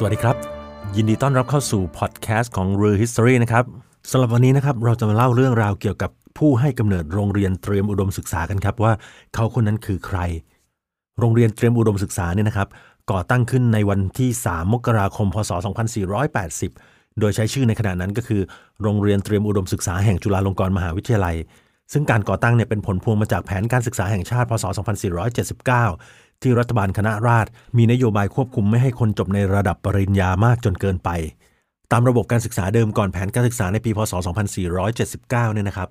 [0.00, 0.36] สวัสดีครับ
[0.96, 3.64] ยินดีต้อนรับเข้าสู่พอดแคสต์ของเรือ History นะครับ
[4.10, 8.92] สำหรับวันนี้นะครับเราจะมาเล่าเรื่องราวเกี่ยวกับผู้ให้กำเนิดโรงเรียนเตรียมอุดมศึกษากันครับว่า
[9.34, 10.18] เขาคนนั้นคือใคร
[11.18, 12.68] โรงเรียนเตรียมอุดมศึกษาเนี่ยนะครับ
[13.10, 15.50] ก่อตั้งขึ้นในวันที่ 3 มกราคม พศ
[16.34, 18.42] 2480 โดยใช้ชื่อในขณะนั้นก็คือ
[18.82, 21.36] โรงเรียนเตรียมอุดมศึกษาแห่งจุฬาลงกรณ์มหาวิทยาลัย
[21.92, 24.64] ซึ่งการก่อตั้งเนี่ยเป็นผลพวงมาจากแผนการศึกษาแห่งชาติ พศ
[25.46, 31.10] 2479 ที่รัฐบาลคณะราษฎรมีนโยบายควบคุมไม่ให้คนจบในระดับปริญญามากจนเกินไป
[31.92, 34.12] ตามระบบการศึกษาเดิมก่อนแผนการศึกษาในปีพศ
[34.68, 35.88] 2479 เนี่ยนะครับ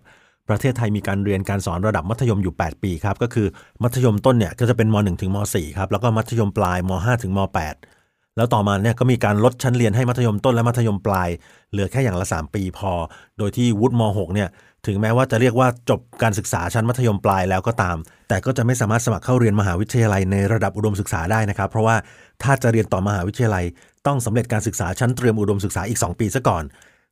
[0.50, 3.48] ประเทศไทยมีการเรียนการสอนระดับมัธยมอยู่ 8 ปีครับ ก็คือ
[3.84, 7.97] มัธยมต้นเนี่ยก็จะเป็นม .1 ถึงม .4 ครับ แล้วก็มัธยมปลายม .5 ถึงม .8
[8.38, 11.30] แล้วต่อมาเนี่ยก็มีการลดชั้นเรียนให้มัธยมต้นและมัธยมปลาย
[11.72, 12.92] เหลือแค่อย่างละ 3 ปีพอ
[13.38, 14.50] โดยที่วุฒิม .6 เนี่ย
[14.88, 17.98] ถึงแม้ว่าจะเรียกว่าจบการศึกษาชั้นมัธยมปลายแล้วก็ตาม
[18.30, 21.96] แต่ก็จะไม่สามารถสมัครเข้าเรียนมหาวิทยาลัยในระดับอุดมศึกษาได้นะครับ เพราะว่า
[22.44, 23.66] ถ้าจะเรียนต่อมหาวิทยาลัย
[24.08, 26.64] ต้องสำเร็จการศึกษาชั้นเตรียมอุดมศึกษาอีก 2 ปีซะก่อน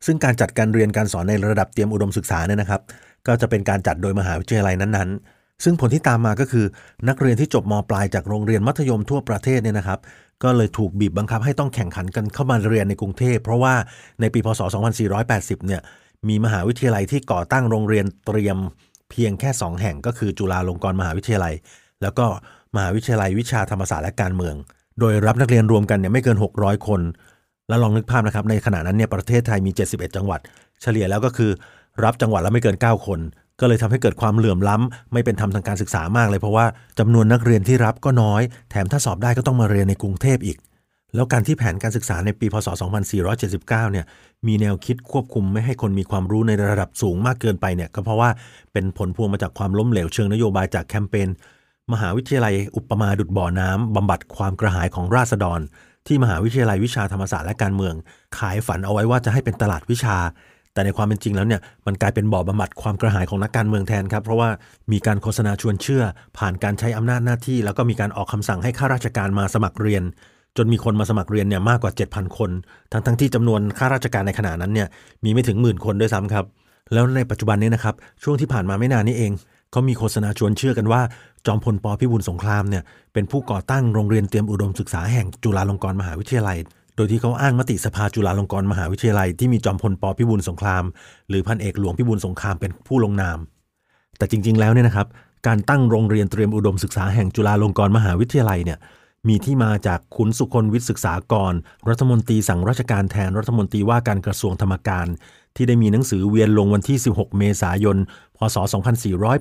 [0.06, 2.82] ซึ่งการจัดการเรียนการสอนในระดับเตรียมอุดมศึกษาเนี่ยนะครับ
[3.28, 6.66] ก็จะเป็นการจัดโดยมหาวิทยาลัยนั้นๆ ซึ่งผลที่ตามมาก็คือ
[7.10, 10.00] นักเรียนที่จบมปลายจากโรงเรียนมัธยมทั่วประเทศเนี่ยนะครับ
[10.44, 13.74] ก็เลยถูกบีบบังคับให้ต้องแข่งขันกันเข้ามาเรียนในกรุงเทพ เพราะว่า
[14.22, 14.62] ในปีพศ
[15.14, 15.82] 2480 เนี่ย
[16.28, 18.58] มีมหาวิทยาลัยที่ก่อตั้งโรงเรียนเตรียม
[19.12, 21.54] เพียงแค่ 2 แห่งก็คือจุฬาลงกรณ์มหาวิทยาลัย
[22.02, 22.26] แล้วก็
[22.76, 24.56] มหาวิทยาลัยวิชาธรรมศาสตร์และการเมือง
[25.00, 27.02] โดยรับนักเรียนรวมกันเนี่ยไม่เกิน 600 คน
[27.68, 30.40] แล้วลองนึกภาพนะครับในขณะนั้นเนี่ยประเทศไทยมี 71 จังหวัด
[30.82, 31.52] เฉลี่ยแล้วก็คือ
[32.04, 33.20] รับจังหวัดละไม่เกิน 9 คน
[33.60, 36.66] ก็เลยทำให้เกิดความเหลื่อมล้ำไม่เป็นธรรมทางการศึกษามากเลยเพราะว่า
[37.00, 40.58] จำนวนนักเรียนที่รับก็น้อย แถมถ้าสอบได้ก็ต้องมาเรียนในกรุงเทพอีก
[41.16, 42.68] แล้วการที่แผนการศึกษาในปีพศ
[43.16, 44.06] 2479 เนี่ย
[44.48, 48.30] มีแนวคิดควบคุมไม่ให้คนมีความรู้ในระดับสูงมากเกินไปเนี่ยก็เพราะว่า
[48.74, 51.30] เป็นผลพวงมาจากความล้มเหลวเชิงนโยบายจากแคมเปญ
[51.94, 55.60] มหาวิทยาลัยอุปมาดุดบ่อน้ำบำบัดความกระหายของราษฎร
[56.08, 57.96] ที่มหาวิทยาลัยวิชาธรรมศาสตร์และการเมือง
[58.38, 60.18] ขายฝันเอาไว้ว่าจะให้เป็นตลาดวิชา
[60.76, 64.50] แต่ในความเป็นจริงแล้วเนี่ยมันกลายเป็นบ่อบำบัดความกระหายของนักการเมืองแทนครับ เพราะว่า
[64.92, 66.04] มีการโฆษณาชวนเชื่อ
[66.38, 70.04] ผ่านการใช้อำนาจหน้าที่ แล้วก็มีการออกคำสั่งให้ข้าราชการมาสมัครเรียน
[70.58, 72.52] จนมีคนมาสมัครเรียนเนี่ยมากกว่า 7,000 คน
[72.92, 74.88] ทั้งทั้งที่จำนวนข้าราชการในขณะนั้นเนี่ย
[75.24, 76.46] มีไม่ถึงหมื่นคนด้วยซ้ำครับ
[76.94, 79.32] แล้วในปัจจุบันนี้นะครับช่วงที่ผ่านมาไม่นานนี้เอง
[79.72, 81.02] เขามีโฆษณาชวนเชื่อกันว่า
[81.46, 86.58] จอมพลปพิบูลสงครามเนี่ยเป็นผู้ก่อตั้งโรงเรียนเตรียมอุดมศึกษาแห่งจุฬาลงกรณ์มหาวิทยาลัย
[86.96, 90.84] โดยที่เขาอ้างมติสภาจุฬาลงกรณ์มหาวิทยาลัยที่มีจอมพลปพิบูลสงคราม
[91.30, 93.38] หรือพันเอกหลวงพิบูลสงครามเป็นผู้ลงนาม
[94.18, 95.08] แต่จริง ๆ แล้วเนี่ยนะครับ
[95.48, 98.80] การตั้งโรงเรียนเตรียมอุดมศึกษาแห่งจุฬาลงกรณ์มหาวิทยาลัยเนี่ย
[99.28, 101.54] มีที่มาจากขุนสุคนวิทย์ศึกษากร
[101.90, 105.08] รัฐมนตรีสั่งราชการแทนรัฐมนตรีว่าการกระทรวงธรรมการ
[105.56, 107.98] ที่ได้มีหนังสือเวียนลงวันที่ 16 เมษายน
[108.38, 108.58] พศ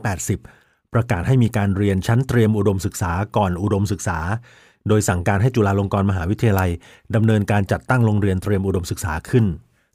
[0.04, 4.18] 2480 ประกาศให้มีการเรียนชั้นเตรียมอุดมศึกษาก่อนอุดมศึกษา
[4.88, 6.70] โดยสั่งการให้จุฬาลงกรณ์มหาวิทยาลัย
[7.14, 9.44] ดำเนินการจัดตั้งโรงเรียนเตรียมอุดมศึกษาขึ้น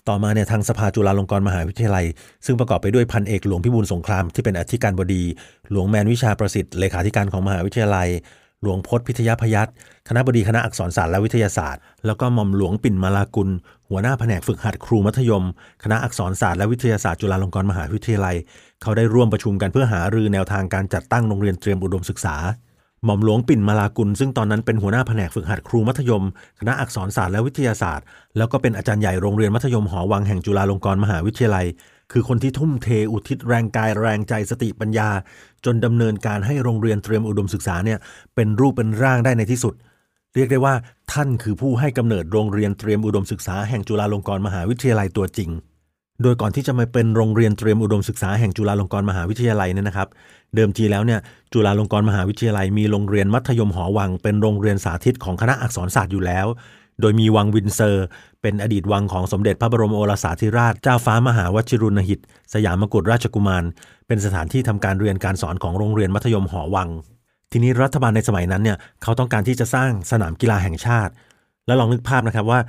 [0.07, 2.05] ต่อมาเนี่ยทางสภาจุฬาลงกรณ์มหาวิทยาลัย
[2.45, 5.23] ซึ่งประกอบไปด้วยพันเอกหลวงพิบูลสงครามที่เป็นอธิการบดี
[5.71, 8.07] หลวงแมนวิชาประสิทธิ์เลขาธิการของมหาวิทยาลัย
[8.61, 9.69] หลวงพจน์พิทยาพยัต
[10.07, 13.49] คณะบดีคณะอักษรศาสตร์และวิทยาศาสตร์ แล้วก็หม่อมหลวงปิ่นมาลากุล
[13.89, 15.43] หัวหน้าแผนกฝึกหัดครูมัธยม
[15.83, 18.35] คณะอักษรศาสตร์และวิทยาศาสตร์จุฬาลงกรณ์มหาวิทยาลัย
[18.81, 22.35] เขาได้ร่วมประชุมกันเพื่อหารือแนวทางการจัดตั้งโรงเรียนเตรียมอุดมศึกษา
[23.05, 26.23] หม่อมหลวงปิ่นมาลากุลซึ่งตอนนั้นเป็นหัวหน้าแผนกฝึกหัดครูมัธยม
[26.59, 28.05] คณะอักษรศาสตร์และวิทยาศาสตร์
[28.37, 31.65] แล้วก็เป็นอาจารย์ใหญ่โรงเรียนมัธยมหอวังแห่งจุฬาลงกรณ์มหาวิทยาลัย
[32.11, 35.09] คือคนที่ทุ่มเทอุทิศแรงกายแรงใจสติปัญญา
[35.65, 37.99] จนดำเนินการให้โรงเรียนเตรียมอุดมศึกษาเนี่ย
[38.35, 39.73] เป็นรูปเป็นร่างได้ในที่สุด
[40.35, 40.73] เรียกได้ว่า
[41.11, 45.49] ท่านคือผู้ให้กำเนิดโรงเรียนเตรียมอุดมศึกษาแห่งจุฬาลงกรณ์มหาวิทยาลัยตัวจริง
[46.21, 50.07] โดยก่อนที่จะมาเป็นโรงเรียนเตรียมอุดมศึกษาแห่งจุฬาลงกรณ์มหาวิทยาลัยเนี่ยนะครับ
[50.55, 51.19] เดิมทีแล้วเนี่ย
[51.53, 56.47] จุฬาลงกรณ์มหาวิทยาลัย มีโรงเรียนมัธยมหอวัง เป็นโรงเรียนสาธิตของคณะอักษรศาสตร์อยู่แล้ว
[57.01, 58.05] โดยมีวังวินด์เซอร์
[58.41, 62.19] เป็นอดีตวังของสมเด็จพระบรมโอรสาธิราชเจ้าฟ้ามหาวชิรุณหิต
[62.53, 63.63] สยามกุฎราชกุมาร
[64.07, 66.89] เป็นสถานที่ทำการเรียนการสอนของโรงเรียนมัธยมหอวัง
[67.51, 71.11] ทีนี้รัฐบาลในสมัยนั้นเนี่ยเขาต้องการที่จะสร้างสนามกีฬาแห่งชาติ
[71.67, 72.59] แล้วลองนึกภาพนะครับว่า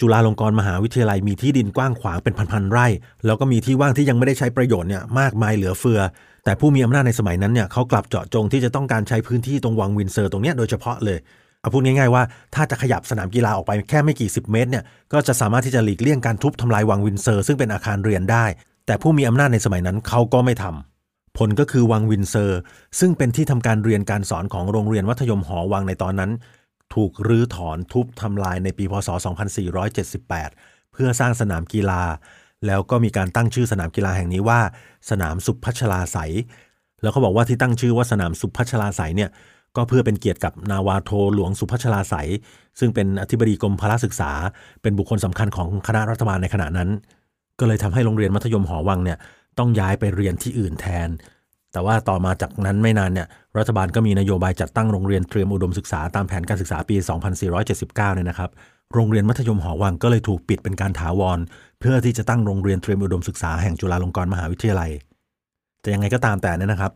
[0.00, 2.86] จุฬาลงกรณ์มหาวิทยาลัยมีที่ดินกว้างขวางเป็นพันๆไร่
[3.26, 6.00] แล้วก็มีที่ว่างที่ยังไม่ได้ใช้ประโยชน์เนี่ยมากมายเหลือเฟือ
[6.44, 11.18] แต่ผู้มีอำนาจในสมัยนั้นเนี่ยเขากลับเจาะจงที่จะต้องการใช้พื้นที่ตรงวังวินด์เซอร์ตรงเนี้ยโดยเฉพาะเลย
[11.60, 12.22] เอาพูดง่ายๆว่า
[12.54, 18.44] ถ้าจะขยับสนามกีฬาออกไปแค่ไม่กี่สิบเมตรเนี่ยก็จะสามารถที่จะหลีกเลี่ยงการทุบทำลายวังวินเซอร์ ซึ่งเป็นอาคารเรียนได้
[18.86, 22.58] แต่ผู้มีอำนาจในสมัยนั้นเขาก็ไม่ทำผลก็คือวังวินเซอร์
[23.00, 26.30] ซึ่งเป็นที่ทำการเรียนการสอนของโรงเรียนมัธยมหอวังในตอนนั้น
[26.94, 29.08] ถูกรื้อถอนทุบทำลายในปีพศ
[29.76, 32.02] 2478 เพื่อสร้างสนามกีฬา
[32.66, 34.60] แล้วก็มีการตั้งชื่อสนามกีฬาแห่งนี้ว่า
[35.10, 36.32] สนามสุพัชลาไสย
[37.02, 39.30] แล้วเขาบอกว่าที่ตั้งชื่อว่าสนามสุพัชลาไสยเนี่ย
[39.76, 42.28] ก็เพื่อเป็นเกียรติกับนาวาโทหลวงสุพัชลาไสย
[42.78, 44.32] ซึ่งเป็นอธิบดีกรมพละศึกษา
[44.82, 46.90] เป็นบุคคลสำคัญของคณะรัฐบาลในขณะนั้น
[47.58, 49.18] ก็เลยทำให้โรงเรียนมัธยมหอวังเนี่ย
[49.58, 51.08] ต้องย้ายไปเรียนที่อื่นแทน
[51.76, 53.28] แต่ว่าต่อมาจากนั้นไม่นานเนี่ย
[53.58, 56.96] รัฐบาลก็มีนโยบายจัดตั้งโรงเรียนเตรียมอุดมศึกษาตามแผนการศึกษาปี
[57.50, 58.50] 2479 เนี่ยนะครับ
[58.94, 61.38] โรงเรียนมัธยมหอวังก็เลยถูกปิดเป็นการถาวร
[61.80, 64.90] เพื่อที่จะตั้งโรงเรียนเตรียมอุดมศึกษาแห่งจุฬาลงกรณ์มหาวิทยาลัย
[65.80, 66.92] แต่ยังไงก็ตามแต่เนี่ยนะครับ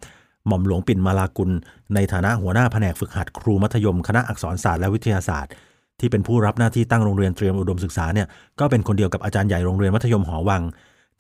[0.47, 1.51] หม่อมหลวงปิ่นมาลากุล
[1.95, 5.53] ในฐานะหัวหน้าแผนกฝึกหัดครูมัธยม คณะอักษรศาสตร์และวิทยาศาสตร์
[6.01, 8.27] ที่เป็นผู้รับหน้าที่ตั้งโรงเรียนเตรียมอุดมศึกษาเนี่ย
[8.61, 10.63] ก็เป็นคนเดียวกับอาจารย์ใหญ่โรงเรียนมัธยมหอวัง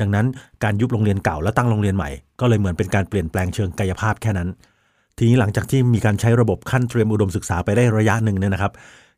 [0.01, 0.27] ดังนั้น
[0.65, 2.11] การยุบโรงเรียนเก่าและตั้งโรงเรียนใหม่
[2.41, 4.49] ก็เลยเหมือนเป็นการเปลี่ยนแปลงเชิงกายภาพแค่นั้น
[5.17, 8.73] ทีนี้หลังจากที่มีการใช้ระบบขั้นเตรียมอุดมศึกษาไปได้ระยะหนึ่งเนี่ยนะครับ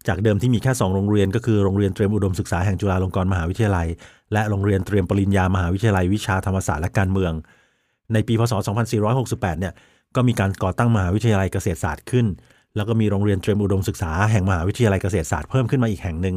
[0.08, 3.86] จากเดิมที่มีแค่ 2 โรงเรียน ก็คือโรงเรียนเตรียมอุดมศึกษาแห่งจุฬาลงกรณ์มหาวิทยาลัย
[4.32, 7.32] และโรงเรียนเตรียมปริญญามหาวิทยาลัย วิชาธรรมศาสตร์และการเมือง
[8.12, 8.52] ในปีพศ
[9.06, 9.74] 2468 เนี่ย
[10.16, 12.26] ก็มีการก่อตั้งมหาวิทยาลัยเกษตรศาสตร์ขึ้น
[12.76, 16.36] แล้วก็มีโรงเรียนเตรียมอุดมศึกษาแห่งมหาวิทยาลัยเกษตรศาสตร์เพิ่มขึ้นมาอีกแห่งหนึ่ง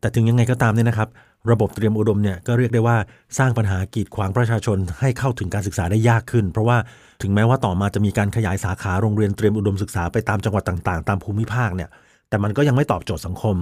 [0.00, 1.08] แต่ถึงยังไงก็ตามเนี่ยนะครับ
[1.50, 2.96] ระบบเตรียมอุดมเนี่ยก็เรียกได้ว่า
[3.38, 6.78] สร้างปัญหากีดขวางประชาชนให้เข้าถึงการศึกษาได้ยากขึ้น เพราะว่า
[7.22, 11.88] ถึงแม้ว่าต่อมาจะมีการขยายสาขาโรงเรียนเตรียมอุดมศึกษาไปตามจังหวัดต่างๆ ตามภูมิภาคเนี่ย
[12.28, 13.56] แต่มันก็ยังไม่ตอบโจทย์สังคม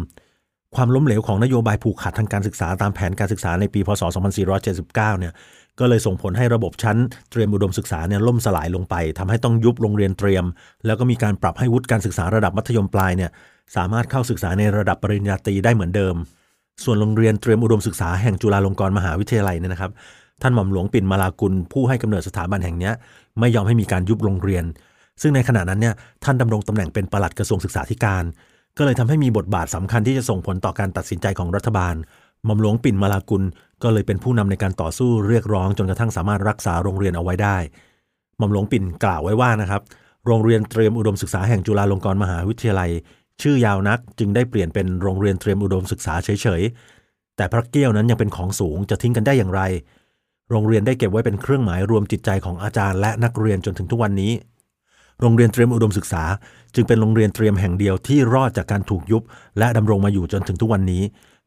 [0.76, 4.02] ความล้มเหลวของนโยบายผูกขาดทางการศึกษาตามแผนการศึกษาในปี พศ
[4.60, 5.32] 2479 เนี่ย
[5.78, 6.96] ก็เลยส่งผลให้ระบบชั้น
[7.30, 10.44] เตรียมอุดมศึกษาเนี่ยล่มสลายลงไปทำให้ต้องยุบโรงเรียนเตรียม
[10.86, 13.30] แล้วก็มีการปรับให้วุฒิการศึกษาระดับมัธยมปลายเนี่ย
[13.76, 16.14] สามารถเข้าศึกษาในระดับปริญญาตรีได้เหมือนเดิม
[16.84, 19.90] ส่วนโรงเรียนเตรียมอุดมศึกษาแห่งจุฬาลงกรณ์มหาวิทยาลัยเนี่ยนะครับ
[20.42, 22.90] ท่านหม่อมหลวงปิ่นมาลากุลผู้ให้กำเนิดสถาบันแห่งนี้
[23.40, 24.64] ไม่ยอมให้มีการยุบโรงเรียน
[25.20, 25.94] ซึ่งในขณะนั้นเนี่ย
[26.24, 28.24] ท่านดำรงตำแหน่งเป็นปลัดกระทรวงศึกษาธิการ
[28.76, 31.94] ก็เลยทำให้มีบทบาทสำคัญที่จะส่งผลต่อการตัดสินใจของรัฐบาล
[32.44, 33.42] หม่อมหลวงปิ่นมาลากุล
[33.82, 37.56] ก็เลยเป็นผู้นำในการต่อสู้เรียกร้องจนกระทั่งสามารถรักษาโรงเรียนเอาไว้ได้
[38.38, 39.82] หม่อมหลวงปิ่นกล่าวไว้ว่านะครับ
[40.26, 42.90] โรงเรียนเตรียมอุดมศึกษาแห่งจุฬาลงกรณ์มหาวิทยาลัย
[43.42, 49.62] ชื่อยาวนักจึงได้เปลี่ยนเป็นโรงเรียนเตรียมอุดมศึกษาเฉยๆ แต่พระเกี้ยวนั้นยังเป็นของสูงจะทิ้งกันได้อย่างไร
[50.50, 54.32] โรงเรียนได้เก็บไว้เป็นเครื่องหมายรวมจิตใจของอาจารย์และนักเรียนจนถึงทุกวันนี้
[55.20, 56.22] โรงเรียนเตรียมอุดมศึกษา
[56.74, 59.22] จึงเป็นโรงเรียนเตรียมแห่งเดียวที่รอดจากการถูกยุบ
[59.58, 61.02] และดำรงมาอยู่จนถึงทุกวันนี้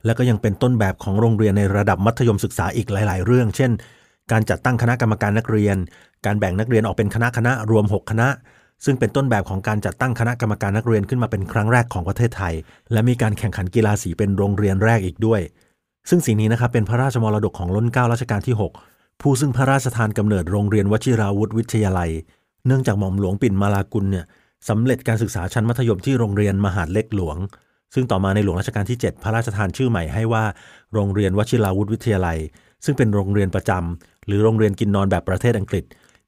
[0.05, 3.71] และก็ยังเป็นต้นแบบของโรงเรียนในระดับมัธยมศึกษาอีกหลาย ๆ เรื่อง เช่น
[4.31, 5.77] การจัดตั้งคณะกรรมการนักเรียน
[6.25, 8.27] การแบ่งนักเรียนออกเป็นคณะคณะรวม 6 คณะ
[8.85, 12.53] ซึ่งเป็นต้นแบบของการจัดตั้งคณะกรรมการนักเรียนขึ้นมาเป็นครั้งแรกของประเทศไทย
[12.91, 15.41] และมีการแข่งขันกีฬาสีเป็นโรงเรียนแรกอีกด้วย
[16.09, 18.55] ซึ่งสิ่งนี้นะครับเป็นพระราชมรดกของล้นเก้ารัชกาลที่
[18.87, 22.11] 6 ผู้ซึ่งพระราชทานกำเนิดโรงเรียนวชิราวุธวิทยาลัย
[22.67, 24.25] เนื่องจากหม่อมหลวงปิ่นมาลากุลเนี่ย
[24.69, 27.37] สำเร็จการศึกษาชั้นมัธยมที่โรงเรียนมหาดเล็กหลวง
[27.93, 30.43] ซึ่งต่อมาในหลวงรัชกาลที่ 7 พระราชทานชื่อใหม่ให้ว่า
[30.93, 32.37] โรงเรียนวชิราวุธวิทยาลัย
[32.85, 35.83] ซึ่งเป็นโรงเรียนประจำหรือโรงเรียนกินนอนแบบประเทศอังกฤษ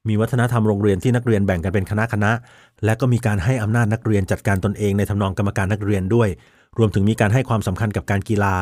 [0.08, 2.30] มีวัฒนธรรมโรงเรียนที่นักเรียนแบ่งกันเป็นคณะคณะ
[2.84, 6.28] และก็มีการให้อำนาจนักเรียนจัดการตนเองในทำนองกรรมการนักเรียนด้วย
[6.78, 8.54] รวมถึงมีการให้ความสำคัญกับการกีฬา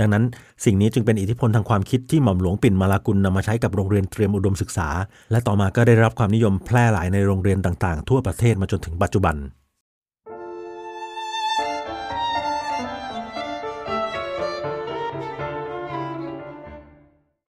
[0.00, 0.24] ดังนั้น
[0.64, 4.88] สิ่งนี้จึงเป็นอิทธิพลทางความคิดที่หม่อมหลวงปิ่นมาลากุลนำมาใช้กับโรงเรียนเตรียมอุดมศึกษา
[5.30, 9.36] และต่อมาก็ได้รับความนิยมแพร่หลายในโรงเรียนต่างๆ ทั่วประเทศมาจนถึงปัจจุบัน